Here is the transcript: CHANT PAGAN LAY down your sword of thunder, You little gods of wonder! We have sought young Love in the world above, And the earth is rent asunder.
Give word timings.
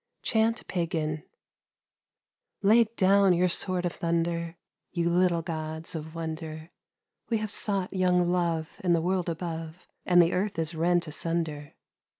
CHANT 0.23 0.67
PAGAN 0.67 1.21
LAY 2.63 2.85
down 2.97 3.33
your 3.33 3.47
sword 3.47 3.85
of 3.85 3.93
thunder, 3.93 4.57
You 4.89 5.11
little 5.11 5.43
gods 5.43 5.93
of 5.93 6.15
wonder! 6.15 6.71
We 7.29 7.37
have 7.37 7.51
sought 7.51 7.93
young 7.93 8.27
Love 8.31 8.81
in 8.83 8.93
the 8.93 9.01
world 9.01 9.29
above, 9.29 9.87
And 10.07 10.19
the 10.19 10.33
earth 10.33 10.57
is 10.57 10.73
rent 10.73 11.07
asunder. 11.07 11.75